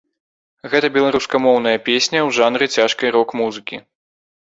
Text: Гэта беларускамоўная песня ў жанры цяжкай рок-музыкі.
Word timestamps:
Гэта 0.71 0.87
беларускамоўная 0.95 1.73
песня 1.89 2.19
ў 2.27 2.37
жанры 2.39 2.65
цяжкай 2.79 3.13
рок-музыкі. 3.17 3.77